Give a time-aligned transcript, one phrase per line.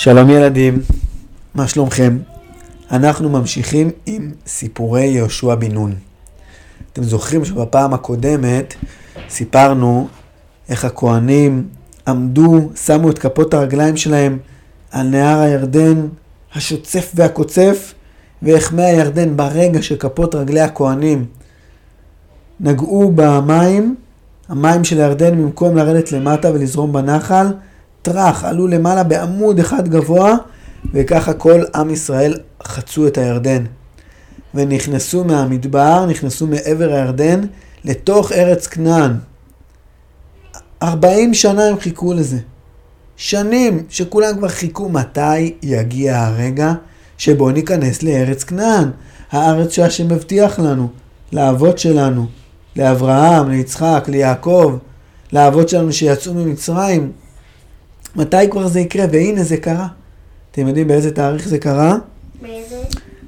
[0.00, 0.82] שלום ילדים,
[1.54, 2.18] מה שלומכם?
[2.90, 5.94] אנחנו ממשיכים עם סיפורי יהושע בן נון.
[6.92, 8.74] אתם זוכרים שבפעם הקודמת
[9.28, 10.08] סיפרנו
[10.68, 11.68] איך הכוהנים
[12.08, 14.38] עמדו, שמו את כפות הרגליים שלהם
[14.90, 16.06] על נהר הירדן
[16.54, 17.94] השוצף והקוצף,
[18.42, 21.26] ואיך מי הירדן ברגע שכפות רגלי הכוהנים
[22.60, 23.96] נגעו במים,
[24.48, 27.46] המים של הירדן במקום לרדת למטה ולזרום בנחל,
[28.08, 30.36] טראח, עלו למעלה בעמוד אחד גבוה,
[30.94, 33.64] וככה כל עם ישראל חצו את הירדן.
[34.54, 37.40] ונכנסו מהמדבר, נכנסו מעבר הירדן,
[37.84, 39.12] לתוך ארץ כנען.
[40.82, 42.38] ארבעים שנה הם חיכו לזה.
[43.16, 46.72] שנים שכולם כבר חיכו מתי יגיע הרגע
[47.18, 48.90] שבו ניכנס לארץ כנען,
[49.30, 50.88] הארץ שהשם מבטיח לנו,
[51.32, 52.26] לאבות שלנו,
[52.76, 54.76] לאברהם, ליצחק, ליעקב,
[55.32, 57.12] לאבות שלנו שיצאו ממצרים.
[58.16, 59.06] מתי כבר זה יקרה?
[59.12, 59.88] והנה זה קרה.
[60.50, 61.96] אתם יודעים באיזה תאריך זה קרה?
[62.42, 62.82] באיזה?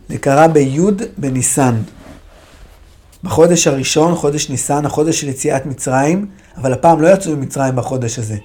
[0.08, 0.80] זה קרה בי'
[1.18, 1.74] בניסן.
[3.24, 8.36] בחודש הראשון, חודש ניסן, החודש של יציאת מצרים, אבל הפעם לא יצאו ממצרים בחודש הזה.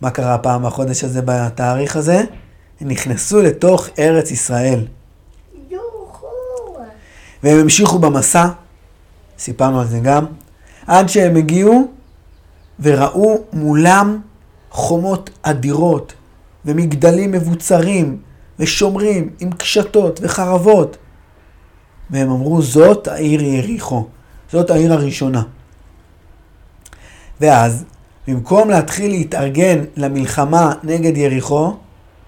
[0.00, 2.24] מה קרה הפעם בחודש הזה, בתאריך הזה?
[2.80, 4.84] הם נכנסו לתוך ארץ ישראל.
[7.42, 8.48] והם המשיכו במסע,
[9.38, 10.26] סיפרנו על זה גם,
[10.86, 11.88] עד שהם הגיעו
[12.80, 14.20] וראו מולם
[14.72, 16.14] חומות אדירות
[16.64, 18.18] ומגדלים מבוצרים
[18.58, 20.96] ושומרים עם קשתות וחרבות.
[22.10, 24.06] והם אמרו, זאת העיר יריחו,
[24.52, 25.42] זאת העיר הראשונה.
[27.40, 27.84] ואז,
[28.28, 31.74] במקום להתחיל להתארגן למלחמה נגד יריחו,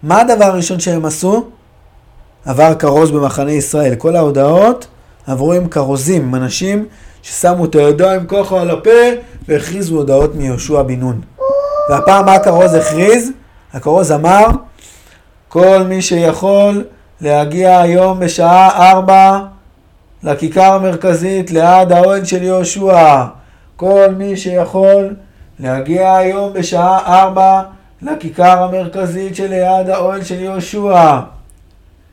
[0.03, 1.45] מה הדבר הראשון שהם עשו?
[2.45, 3.95] עבר כרוז במחנה ישראל.
[3.95, 4.87] כל ההודעות
[5.27, 6.87] עברו עם כרוזים, עם אנשים
[7.23, 8.91] ששמו את הידיים ככה על הפה
[9.49, 11.21] והכריזו הודעות מיהושע בן נון.
[11.91, 13.31] והפעם מה הכרוז הכריז?
[13.73, 14.47] הכרוז אמר,
[15.49, 16.85] כל מי שיכול
[17.21, 19.41] להגיע היום בשעה ארבע
[20.23, 23.25] לכיכר המרכזית ליד האוהל של יהושע.
[23.77, 25.15] כל מי שיכול
[25.59, 27.63] להגיע היום בשעה ארבע
[28.03, 31.21] לכיכר המרכזית שליד האוהל של יהושע.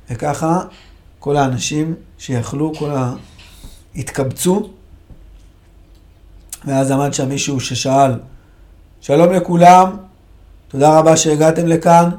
[0.10, 0.60] וככה
[1.20, 3.14] כל האנשים שיכלו, כל ה...
[3.96, 4.70] התקבצו,
[6.66, 8.12] ואז עמד שם מישהו ששאל,
[9.04, 9.98] שלום לכולם,
[10.68, 12.10] תודה רבה שהגעתם לכאן.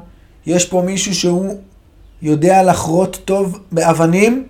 [0.45, 1.55] יש פה מישהו שהוא
[2.21, 4.47] יודע לחרות טוב באבנים?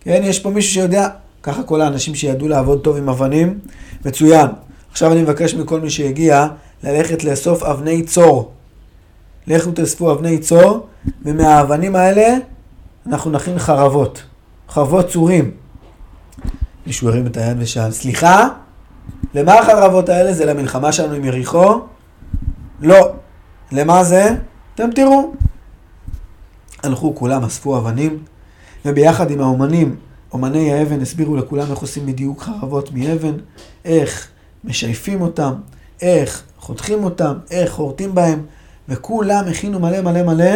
[0.00, 1.08] כן, יש פה מישהו שיודע,
[1.42, 3.58] ככה כל האנשים שידעו לעבוד טוב עם אבנים,
[4.04, 4.46] מצוין.
[4.90, 6.46] עכשיו אני מבקש מכל מי שהגיע
[6.82, 8.52] ללכת לאסוף אבני צור.
[9.46, 10.86] לכו תאספו אבני צור,
[11.24, 12.36] ומהאבנים האלה
[13.06, 14.22] אנחנו נכין חרבות.
[14.68, 15.50] חרבות צורים.
[16.86, 18.48] מישהו הרים את היד ושאל, סליחה?
[19.34, 20.32] למה החרבות האלה?
[20.32, 21.80] זה למלחמה שלנו עם יריחו?
[22.80, 23.12] לא.
[23.72, 24.34] למה זה?
[24.74, 25.32] אתם תראו.
[26.82, 28.18] הלכו כולם, אספו אבנים,
[28.84, 29.96] וביחד עם האומנים,
[30.32, 33.34] אומני האבן, הסבירו לכולם איך עושים בדיוק חרבות מאבן,
[33.84, 34.28] איך
[34.64, 35.52] משייפים אותם,
[36.02, 38.42] איך חותכים אותם, איך חורטים בהם,
[38.88, 40.54] וכולם הכינו מלא מלא מלא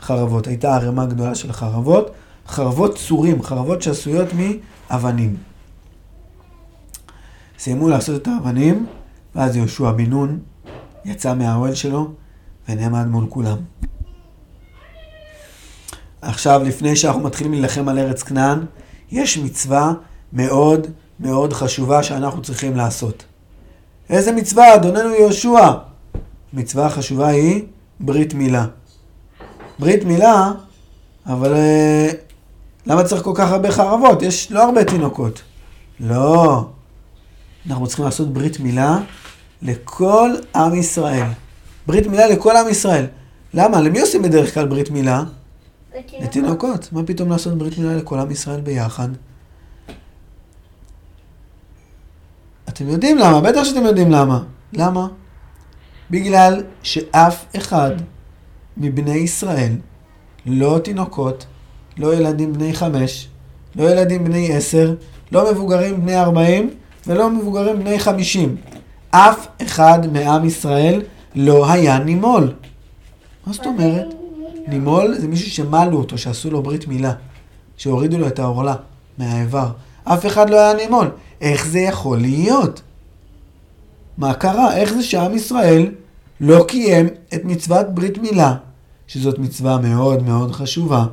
[0.00, 0.46] חרבות.
[0.46, 2.10] הייתה ערימה גדולה של חרבות,
[2.46, 4.28] חרבות צורים, חרבות שעשויות
[4.90, 5.49] מאבנים.
[7.60, 8.86] סיימו לעשות את האבנים,
[9.34, 10.38] ואז יהושע בן נון
[11.04, 12.10] יצא מהאוהל שלו
[12.68, 13.56] ונעמד מול כולם.
[16.22, 18.58] עכשיו, לפני שאנחנו מתחילים להילחם על ארץ כנען,
[19.10, 19.92] יש מצווה
[20.32, 20.86] מאוד
[21.20, 23.24] מאוד חשובה שאנחנו צריכים לעשות.
[24.10, 25.72] איזה מצווה, אדוננו יהושע?
[26.52, 27.64] מצווה החשובה היא
[28.00, 28.66] ברית מילה.
[29.78, 30.52] ברית מילה,
[31.26, 32.08] אבל אה,
[32.86, 34.22] למה צריך כל כך הרבה חרבות?
[34.22, 35.42] יש לא הרבה תינוקות.
[36.00, 36.66] לא.
[37.66, 38.98] אנחנו צריכים לעשות ברית מילה
[39.62, 41.26] לכל עם ישראל.
[41.86, 43.06] ברית מילה לכל עם ישראל.
[43.54, 43.80] למה?
[43.80, 45.24] למי עושים בדרך כלל ברית מילה?
[46.20, 46.92] לתינוקות.
[46.92, 49.08] מה פתאום לעשות ברית מילה לכל עם ישראל ביחד?
[52.68, 54.42] אתם יודעים למה, בטח שאתם יודעים למה.
[54.72, 55.08] למה?
[56.10, 57.90] בגלל שאף אחד
[58.76, 59.72] מבני ישראל,
[60.46, 61.46] לא תינוקות,
[61.98, 63.28] לא ילדים בני חמש,
[63.76, 64.94] לא ילדים בני עשר,
[65.32, 66.70] לא מבוגרים בני ארבעים
[67.06, 68.56] ולא מבוגרים בני חמישים.
[69.10, 71.02] אף אחד מעם ישראל
[71.34, 72.52] לא היה נימול.
[73.46, 74.06] מה זאת אומרת?
[74.68, 77.12] נימול זה מישהו שמלו אותו, שעשו לו ברית מילה.
[77.76, 78.74] שהורידו לו את העורלה
[79.18, 79.68] מהאיבר.
[80.04, 81.10] אף אחד לא היה נימול.
[81.40, 82.82] איך זה יכול להיות?
[84.18, 84.76] מה קרה?
[84.76, 85.92] איך זה שעם ישראל
[86.40, 88.54] לא קיים את מצוות ברית מילה,
[89.06, 91.04] שזאת מצווה מאוד מאוד חשובה,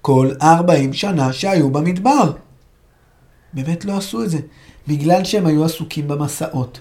[0.00, 2.32] כל 40 שנה שהיו במדבר?
[3.52, 4.38] באמת לא עשו את זה,
[4.88, 6.80] בגלל שהם היו עסוקים במסעות.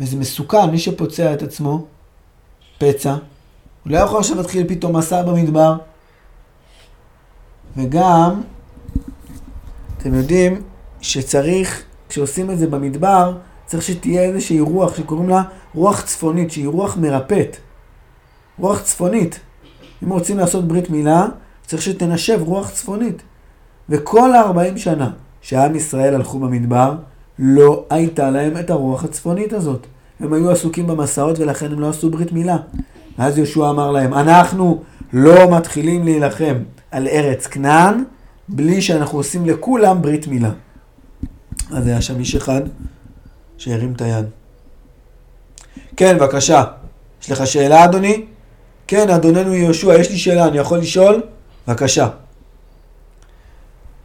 [0.00, 1.86] וזה מסוכן, מי שפוצע את עצמו,
[2.78, 3.16] פצע.
[3.84, 5.76] הוא לא יכול עכשיו להתחיל פתאום מסע במדבר.
[7.76, 8.42] וגם,
[9.98, 10.62] אתם יודעים
[11.00, 15.42] שצריך, כשעושים את זה במדבר, צריך שתהיה איזושהי רוח שקוראים לה
[15.74, 17.56] רוח צפונית, שהיא רוח מרפאת.
[18.58, 19.40] רוח צפונית.
[20.04, 21.26] אם רוצים לעשות ברית מילה,
[21.66, 23.22] צריך שתנשב רוח צפונית.
[23.88, 25.10] וכל ה-40 שנה
[25.46, 26.94] שעם ישראל הלכו במדבר,
[27.38, 29.86] לא הייתה להם את הרוח הצפונית הזאת.
[30.20, 32.56] הם היו עסוקים במסעות ולכן הם לא עשו ברית מילה.
[33.18, 34.82] ואז יהושע אמר להם, אנחנו
[35.12, 36.54] לא מתחילים להילחם
[36.90, 38.04] על ארץ כנען
[38.48, 40.50] בלי שאנחנו עושים לכולם ברית מילה.
[41.72, 42.62] אז היה שם איש אחד
[43.58, 44.26] שהרים את היד.
[45.96, 46.64] כן, בבקשה.
[47.22, 48.24] יש לך שאלה, אדוני?
[48.86, 51.22] כן, אדוננו יהושע, יש לי שאלה, אני יכול לשאול?
[51.68, 52.08] בבקשה.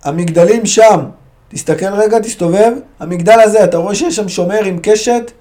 [0.03, 0.99] המגדלים שם,
[1.51, 5.31] תסתכל רגע, תסתובב, המגדל הזה, אתה רואה שיש שם שומר עם קשת,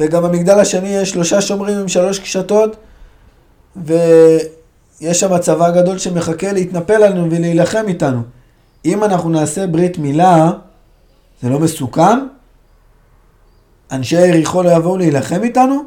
[0.00, 2.76] וגם במגדל השני יש שלושה שומרים עם שלוש קשתות,
[3.76, 8.22] ויש שם צבא גדול שמחכה להתנפל עלינו ולהילחם איתנו.
[8.84, 10.50] אם אנחנו נעשה ברית מילה,
[11.42, 12.26] זה לא מסוכן?
[13.92, 15.84] אנשי יריחו לא יבואו להילחם איתנו?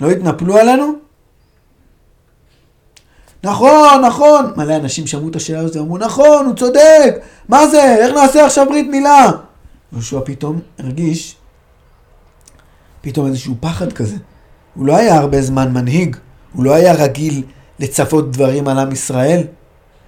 [0.00, 1.03] לא יתנפלו עלינו?
[3.44, 4.52] נכון, נכון.
[4.56, 7.14] מלא אנשים שמעו את השאלה הזאת ואמרו, נכון, הוא צודק.
[7.48, 7.96] מה זה?
[7.98, 9.30] איך נעשה עכשיו ברית מילה?
[9.92, 11.36] יהושע פתאום הרגיש
[13.00, 14.16] פתאום איזשהו פחד כזה.
[14.74, 16.16] הוא לא היה הרבה זמן מנהיג,
[16.52, 17.42] הוא לא היה רגיל
[17.78, 19.42] לצפות דברים על עם ישראל,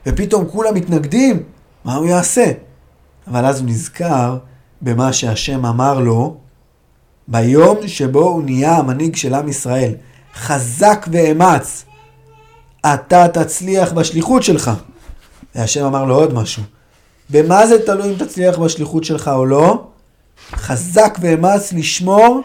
[0.07, 1.43] ופתאום כולם מתנגדים,
[1.85, 2.53] מה הוא יעשה?
[3.27, 4.39] אבל אז הוא נזכר
[4.83, 6.37] במה שהשם אמר לו
[7.29, 9.93] ביום שבו הוא נהיה המנהיג של עם ישראל.
[10.35, 11.85] חזק ואמץ,
[12.95, 14.71] אתה תצליח בשליחות שלך.
[15.55, 16.63] והשם אמר לו עוד משהו.
[17.31, 19.87] במה זה תלוי אם תצליח בשליחות שלך או לא?
[20.53, 22.41] חזק ואמץ לשמור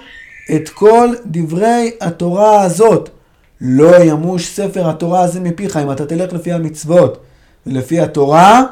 [0.56, 3.10] את כל דברי התורה הזאת.
[3.62, 5.78] לא ימוש ספר התורה הזה מפיך.
[5.78, 7.18] אם אתה תלך לפי המצוות
[7.68, 8.64] ולפי התורה,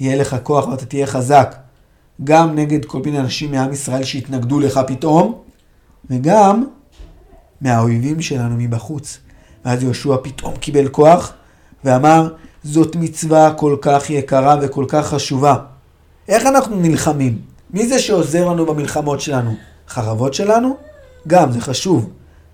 [0.00, 1.56] יהיה לך כוח ואתה תהיה חזק.
[2.24, 5.38] גם נגד כל מיני אנשים מעם ישראל שהתנגדו לך פתאום,
[6.10, 6.64] וגם
[7.60, 9.18] מהאויבים שלנו מבחוץ.
[9.64, 11.32] ואז יהושע פתאום קיבל כוח
[11.84, 12.28] ואמר,
[12.64, 15.56] זאת מצווה כל כך יקרה וכל כך חשובה.
[16.28, 17.38] איך אנחנו נלחמים?
[17.70, 19.54] מי זה שעוזר לנו במלחמות שלנו?
[19.88, 20.76] חרבות שלנו?
[21.26, 22.10] גם, זה חשוב.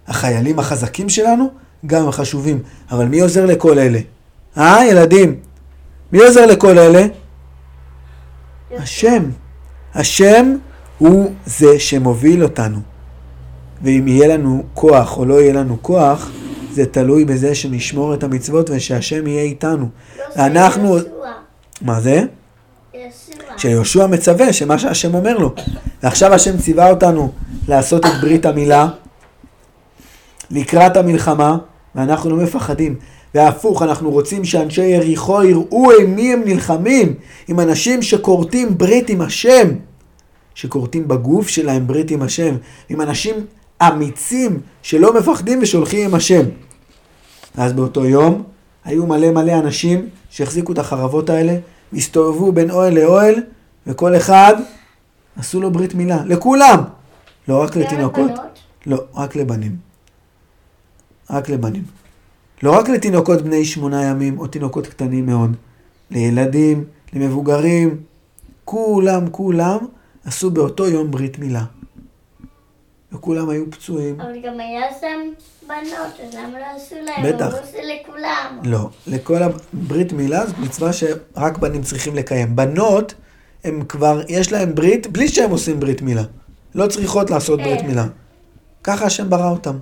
[0.07, 1.51] החיילים החזקים שלנו?
[1.87, 2.63] גם הם חשובים.
[2.91, 3.99] אבל מי עוזר לכל אלה?
[4.59, 5.41] אה, ילדים?
[6.13, 7.07] מי עוזר לכל אלה?
[8.77, 9.23] השם.
[9.95, 10.57] השם
[10.99, 12.79] הוא זה שמוביל אותנו.
[13.83, 16.31] ואם יהיה לנו כוח או לא יהיה לנו כוח,
[16.79, 19.89] זה תלוי בזה שנשמור את המצוות ושהשם יהיה איתנו.
[20.37, 20.97] אנחנו...
[21.83, 22.23] מה זה?
[23.57, 25.55] שיהושע מצווה, שמה שהשם אומר לו.
[26.03, 27.33] ועכשיו השם ציווה אותנו
[27.69, 28.89] לעשות את ברית המילה
[30.51, 31.59] לקראת המלחמה,
[31.95, 32.95] ואנחנו לא מפחדים.
[33.35, 37.15] והפוך, אנחנו רוצים שאנשי יריחו יראו עם מי הם נלחמים,
[37.49, 39.69] עם אנשים שכורתים ברית עם השם,
[40.55, 42.57] שכורתים בגוף שלהם ברית עם השם,
[42.89, 43.35] עם אנשים
[43.83, 46.45] אמיצים שלא מפחדים ושהולכים עם השם.
[47.59, 48.43] אז באותו יום
[48.85, 51.59] היו מלא מלא אנשים שהחזיקו את החרבות האלה,
[51.93, 53.35] הסתובבו בין אוהל לאוהל,
[53.87, 54.55] וכל אחד
[55.39, 56.23] עשו לו ברית מילה.
[56.27, 56.85] לכולם!
[57.49, 58.31] לא רק לתינוקות.
[58.87, 59.77] לא, רק לבנים.
[61.31, 61.83] רק לבנים.
[62.63, 65.57] לא רק לתינוקות בני שמונה ימים או תינוקות קטנים מאוד.
[66.11, 67.97] לילדים, למבוגרים,
[68.65, 69.79] כולם, כולם
[70.25, 71.65] עשו באותו יום ברית מילה.
[73.13, 74.21] וכולם היו פצועים.
[74.21, 75.21] אבל גם היה שם
[75.67, 77.33] בנות, אז למה לא עשו להם?
[77.33, 77.47] בטח.
[77.47, 78.61] אמרו זה לכולם.
[78.65, 82.57] לא, לכל הברית מילה זו מצווה שרק בנים צריכים לקיים.
[82.57, 83.15] בנות,
[83.65, 86.23] הם כבר, יש להם ברית בלי שהם עושים ברית מילה.
[86.75, 87.87] לא צריכות לעשות ברית כן.
[87.87, 88.07] מילה.
[88.85, 89.79] ככה השם ברא אותם.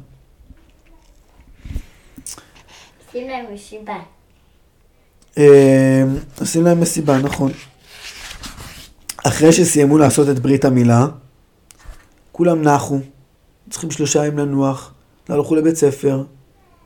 [3.06, 3.96] עושים להם מסיבה.
[5.38, 6.02] אה,
[6.40, 7.52] עושים להם מסיבה, נכון.
[9.26, 11.06] אחרי שסיימו לעשות את ברית המילה,
[12.32, 12.98] כולם נחו,
[13.70, 14.94] צריכים שלושה ימים לנוח,
[15.28, 16.22] לא הלכו לבית ספר,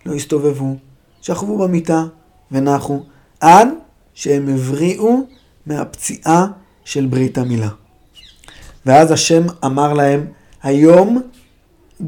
[0.07, 0.77] לא הסתובבו,
[1.23, 2.05] שכבו במיטה
[2.53, 3.03] ונחו,
[3.41, 3.69] עד
[4.15, 5.21] שהם הבריאו
[5.67, 6.47] מהפציעה
[6.85, 7.69] של ברית המילה.
[8.87, 10.27] ואז השם אמר להם,
[10.63, 11.23] היום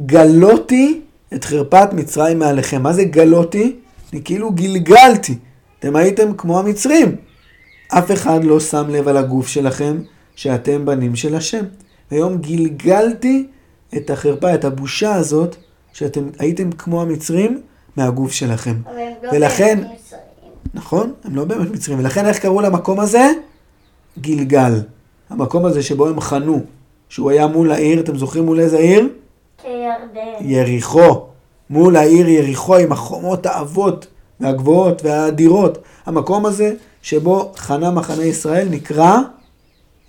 [0.06, 1.00] גלותי
[1.34, 2.82] את חרפת מצרים מעליכם.
[2.82, 3.76] מה זה גלותי?
[4.12, 5.38] אני כאילו גלגלתי.
[5.78, 7.16] אתם הייתם כמו המצרים.
[7.88, 10.02] אף אחד לא שם לב על הגוף שלכם
[10.36, 11.64] שאתם בנים של השם.
[12.10, 13.46] היום גלגלתי
[13.96, 15.56] את החרפה, את הבושה הזאת,
[15.92, 17.61] שאתם הייתם כמו המצרים
[17.96, 18.75] מהגוף שלכם.
[18.87, 20.22] אבל הם לא ולכן- באמת מצרים.
[20.75, 21.12] נכון?
[21.25, 21.99] הם לא באמת מצרים.
[21.99, 23.32] ולכן איך קראו למקום הזה?
[24.20, 24.72] גלגל.
[25.30, 26.61] המקום הזה שבו הם חנו,
[27.08, 29.08] שהוא היה מול העיר, אתם זוכרים מול איזה עיר?
[29.62, 30.20] כירדן.
[30.40, 31.26] יריחו.
[31.70, 34.06] מול העיר יריחו עם החומות העבות
[34.40, 35.78] והגבוהות והאדירות.
[36.06, 39.16] המקום הזה שבו חנה מחנה ישראל נקרא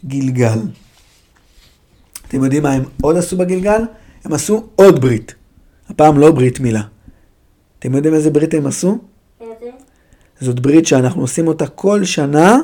[0.06, 0.60] גלגל.
[2.34, 3.82] אתם יודעים מה הם עוד עשו בגלגל?
[4.26, 5.36] הם עשו עוד ברית.
[5.90, 6.82] הפעם לא ברית מילה.
[7.80, 8.98] אתם יודעים איזה ברית הם עשו?
[9.42, 9.72] איזה?
[10.40, 12.58] זאת ברית שאנחנו עושים אותה כל שנה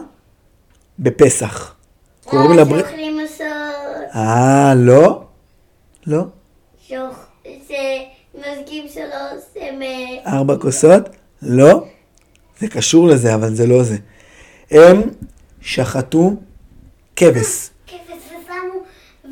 [1.00, 1.76] בפסח.
[2.24, 2.86] קוראים לה ברית...
[2.86, 3.46] שאוכלים מסור,
[4.16, 5.24] אה, לא?
[6.08, 6.24] לא?
[6.88, 9.82] שמזגים שלוש, הם...
[9.82, 11.10] אה, ארבע כוסות?
[11.42, 11.86] לא.
[12.60, 13.98] זה קשור לזה, אבל זה לא זה.
[14.72, 15.02] הם
[15.62, 16.36] שחטו
[17.16, 17.70] כבש.
[17.88, 17.98] כבש
[18.28, 18.80] ושמו,
[19.26, 19.30] ו-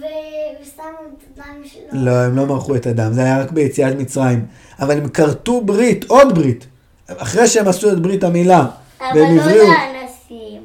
[0.62, 2.06] ושמו את הדם שלו.
[2.06, 4.46] לא, הם לא מרחו את הדם, זה היה רק ביציאת מצרים.
[4.80, 6.66] אבל הם כרתו ברית, עוד ברית.
[7.08, 8.66] אחרי שהם עשו את ברית המילה,
[9.02, 9.66] אבל והם לא הבריאו...
[9.68, 10.62] לאנסים.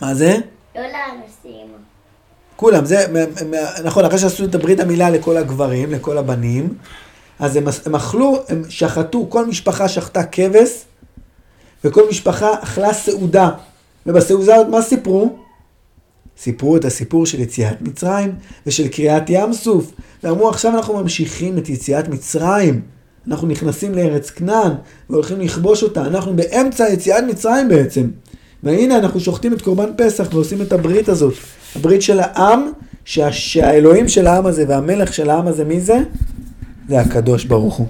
[0.00, 0.36] מה זה?
[0.76, 1.66] לא לאנסים.
[2.56, 3.06] כולם, זה,
[3.84, 6.74] נכון, אחרי שעשו את הברית המילה לכל הגברים, לכל הבנים,
[7.38, 10.84] אז הם, הם אכלו, הם שחטו, כל משפחה שחטה כבש,
[11.84, 13.50] וכל משפחה אכלה סעודה.
[14.06, 15.38] ובסעודה מה סיפרו?
[16.42, 18.32] סיפרו את הסיפור של יציאת מצרים
[18.66, 19.92] ושל קריעת ים סוף.
[20.24, 22.80] ואמרו, עכשיו אנחנו ממשיכים את יציאת מצרים.
[23.28, 24.72] אנחנו נכנסים לארץ כנען
[25.10, 26.06] והולכים לכבוש אותה.
[26.06, 28.10] אנחנו באמצע יציאת מצרים בעצם.
[28.62, 31.34] והנה אנחנו שוחטים את קורבן פסח ועושים את הברית הזאת.
[31.76, 32.70] הברית של העם,
[33.04, 35.98] שה, שהאלוהים של העם הזה והמלך של העם הזה, מי זה?
[36.88, 37.86] זה הקדוש ברוך הוא.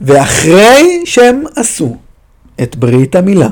[0.00, 1.96] ואחרי שהם עשו
[2.62, 3.48] את ברית המילה,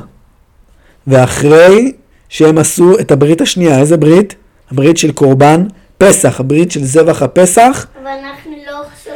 [1.07, 1.91] ואחרי
[2.29, 4.35] שהם עשו את הברית השנייה, איזה ברית?
[4.71, 9.15] הברית של קורבן פסח, הברית של זבח הפסח, אבל אנחנו לא חושבים...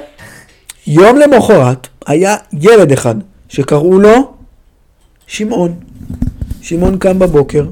[0.87, 3.15] יום למחרת היה ילד אחד
[3.49, 4.33] שקראו לו
[5.27, 5.79] שמעון.
[6.61, 7.65] שמעון קם בבוקר,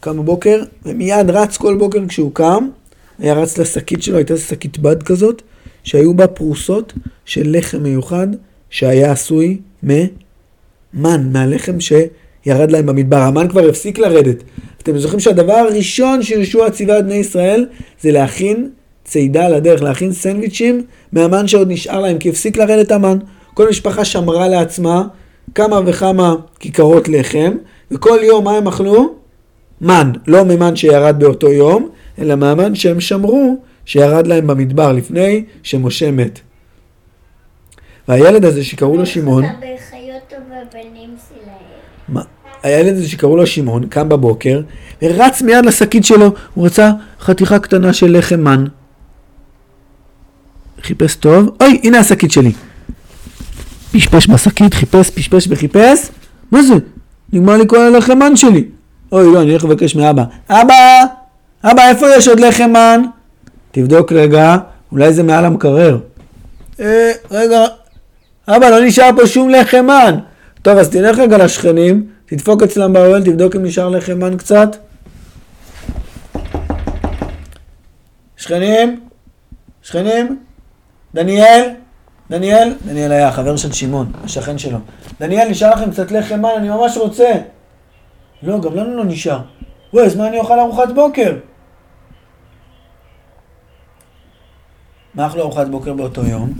[0.00, 2.68] קם בבוקר ומיד רץ כל בוקר כשהוא קם,
[3.18, 5.42] היה רץ לשקית שלו, הייתה שקית בד כזאת,
[5.84, 6.92] שהיו בה פרוסות
[7.24, 8.26] של לחם מיוחד
[8.70, 11.80] שהיה עשוי ממן, מהלחם
[12.44, 13.16] שירד להם במדבר.
[13.16, 14.42] המן כבר הפסיק לרדת.
[14.82, 17.66] אתם זוכרים שהדבר הראשון שיהושע ציווה את בני ישראל
[18.00, 18.70] זה להכין
[19.04, 23.18] צידה לדרך, להכין סנדוויצ'ים מהמן שעוד נשאר להם, כי הפסיק לרדת המן.
[23.54, 25.04] כל משפחה שמרה לעצמה
[25.54, 27.52] כמה וכמה כיכרות לחם,
[27.90, 29.14] וכל יום מה הם אכלו?
[29.80, 36.10] מן, לא ממן שירד באותו יום, אלא מהמן שהם שמרו שירד להם במדבר לפני שמשה
[36.10, 36.40] מת.
[38.08, 41.16] והילד הזה שקראו לו שמעון, בחיות ובבנים?
[42.62, 44.60] הילד הזה שקראו לו שמעון קם בבוקר
[45.02, 48.64] ורץ מיד לשקית שלו, הוא רצה חתיכה קטנה של לחם מן.
[50.82, 52.52] חיפש טוב, אוי, הנה השקית שלי.
[53.92, 56.08] פשפש בשקית, חיפש, פשפש וחיפש,
[56.50, 56.74] מה זה?
[57.32, 58.64] נגמר לי כל הלחם מן שלי.
[59.12, 60.24] אוי, לא, אני הולך לבקש מאבא.
[60.48, 61.02] אבא!
[61.64, 63.02] אבא, איפה יש עוד לחם מן?
[63.70, 64.56] תבדוק רגע,
[64.92, 65.98] אולי זה מעל המקרר.
[66.80, 67.64] אה, רגע,
[68.48, 70.18] אבא, לא נשאר פה שום לחם מן.
[70.68, 74.76] טוב, אז תלך רגע לשכנים, תדפוק אצלם באוהל, תבדוק אם נשאר לחם מן קצת.
[78.36, 79.00] שכנים?
[79.82, 80.38] שכנים?
[81.14, 81.70] דניאל?
[82.30, 82.74] דניאל?
[82.86, 84.78] דניאל היה החבר של שמעון, השכן שלו.
[85.20, 87.32] דניאל, נשאר לכם קצת לחם מן, אני ממש רוצה.
[88.42, 89.40] לא, גם לנו לא נשאר.
[89.92, 91.36] וואי, אז מה אני אוכל ארוחת בוקר?
[95.14, 96.52] מה אכלו ארוחת בוקר באותו יום?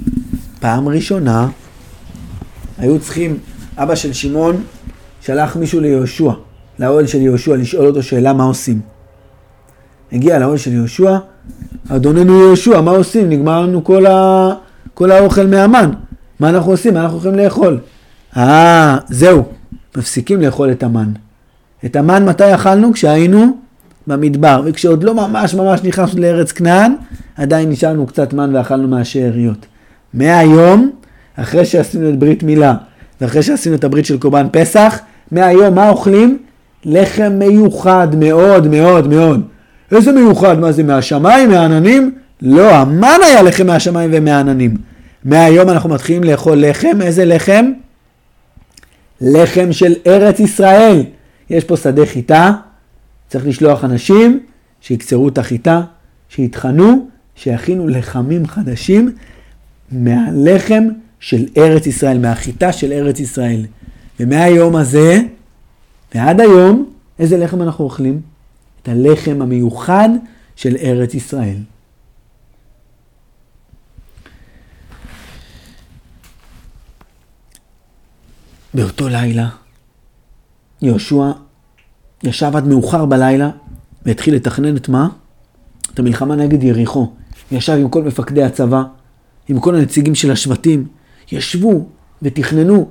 [0.60, 1.48] פעם ראשונה
[2.78, 3.38] היו צריכים,
[3.78, 4.62] אבא של שמעון
[5.20, 6.30] שלח מישהו ליהושע,
[6.78, 8.80] לאוהל של יהושע, לשאול אותו שאלה מה עושים.
[10.12, 11.18] הגיע לאוהל של יהושע,
[11.88, 13.28] אדוננו יהושע, מה עושים?
[13.28, 14.50] נגמר לנו כל, ה...
[14.94, 15.90] כל האוכל מהמן.
[16.40, 16.94] מה אנחנו עושים?
[16.94, 17.78] מה אנחנו יכולים לאכול?
[18.37, 19.44] אה, זהו,
[19.97, 21.12] מפסיקים לאכול את המן.
[21.85, 22.92] את המן מתי אכלנו?
[22.92, 23.56] כשהיינו
[24.06, 26.92] במדבר, וכשעוד לא ממש ממש נכנסנו לארץ כנען,
[27.37, 29.66] עדיין נשארנו קצת מן ואכלנו מהשאריות.
[30.14, 30.90] מהיום,
[31.37, 32.75] אחרי שעשינו את ברית מילה,
[33.20, 34.98] ואחרי שעשינו את הברית של קורבן פסח,
[35.32, 36.38] מהיום מה אוכלים?
[36.84, 39.42] לחם מיוחד מאוד מאוד מאוד.
[39.92, 40.58] איזה מיוחד?
[40.58, 42.14] מה זה, מהשמיים, מהעננים?
[42.42, 44.76] לא, המן היה לחם מהשמיים ומהעננים.
[45.25, 47.72] מהיום אנחנו מתחילים לאכול לחם, איזה לחם?
[49.20, 51.02] לחם של ארץ ישראל.
[51.50, 52.52] יש פה שדה חיטה,
[53.28, 54.40] צריך לשלוח אנשים
[54.80, 55.80] שיקצרו את החיטה,
[56.28, 59.12] שיטחנו, שיכינו לחמים חדשים
[59.92, 60.84] מהלחם
[61.20, 63.66] של ארץ ישראל, מהחיטה של ארץ ישראל.
[64.20, 65.20] ומהיום הזה
[66.14, 68.20] ועד היום, איזה לחם אנחנו אוכלים?
[68.82, 70.08] את הלחם המיוחד
[70.56, 71.56] של ארץ ישראל.
[78.75, 79.48] באותו לילה,
[80.82, 81.30] יהושע
[82.22, 83.50] ישב עד מאוחר בלילה
[84.06, 85.08] והתחיל לתכנן את מה?
[85.94, 87.12] את המלחמה נגד יריחו.
[87.52, 88.82] ישב עם כל מפקדי הצבא
[89.48, 90.87] עם כל הנציגים של השבטים,
[91.32, 91.87] ישבו
[92.23, 92.88] ותכננו.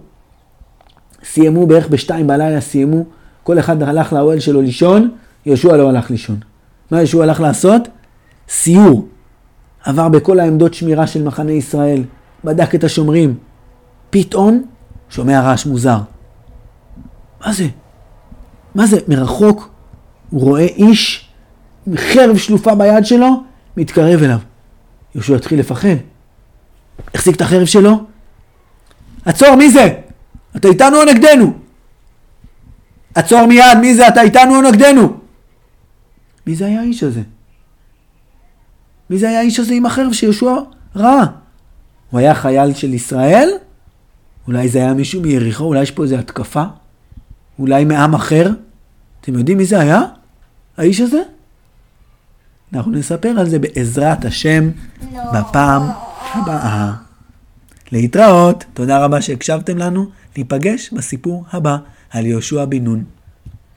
[1.23, 3.05] סיימו בערך בשתיים בלילה, סיימו,
[3.43, 5.11] כל אחד הלך לאוהל שלו לישון,
[5.45, 6.39] יהושע לא הלך לישון.
[6.91, 7.87] מה יהושע הלך לעשות?
[8.49, 9.07] סיור.
[9.85, 12.03] עבר בכל העמדות שמירה של מחנה ישראל,
[12.43, 13.37] בדק את השומרים.
[14.09, 14.63] פתאום
[15.09, 15.97] שומע רעש מוזר.
[17.45, 17.67] מה זה?
[18.75, 18.97] מה זה?
[19.07, 19.69] מרחוק
[20.29, 21.29] הוא רואה איש
[21.87, 23.43] עם חרב שלופה ביד שלו,
[23.77, 24.39] מתקרב אליו.
[25.15, 25.95] יהושע התחיל לפחד.
[27.13, 28.03] החזיק את החרב שלו.
[29.27, 29.93] עצור, מי זה?
[30.55, 31.53] אתה איתנו או נגדנו?
[33.15, 34.07] עצור מיד, מי זה?
[34.07, 35.17] אתה איתנו או נגדנו?
[36.47, 37.21] מי זה היה האיש הזה?
[39.09, 40.55] מי זה היה האיש הזה עם החרב שיהושע
[40.95, 41.25] ראה?
[42.09, 43.49] הוא היה חייל של ישראל?
[44.47, 45.63] אולי זה היה מישהו מיריחו?
[45.63, 46.63] אולי יש פה איזו התקפה?
[47.59, 48.51] אולי מעם אחר?
[49.21, 50.01] אתם יודעים מי זה היה?
[50.77, 51.21] האיש הזה?
[52.73, 54.69] אנחנו נספר על זה בעזרת השם
[55.13, 55.19] לא.
[55.31, 55.81] בפעם
[56.33, 57.06] הבאה.
[57.91, 58.63] להתראות.
[58.73, 60.05] תודה רבה שהקשבתם לנו.
[60.37, 61.77] ניפגש בסיפור הבא
[62.09, 63.03] על יהושע בן נון.